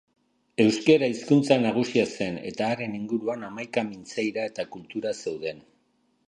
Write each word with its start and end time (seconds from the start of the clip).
Euskara 0.63 1.09
hizkuntza 1.11 1.57
nagusia 1.65 2.05
zen 2.15 2.39
eta 2.53 2.69
haren 2.71 2.97
inguruan 3.01 3.45
hamaika 3.49 3.85
mintzaira 3.91 4.47
eta 4.55 4.67
kultura 4.79 5.15
zeuden. 5.21 5.63